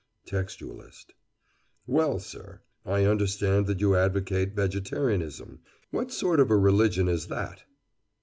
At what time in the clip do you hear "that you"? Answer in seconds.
3.67-3.95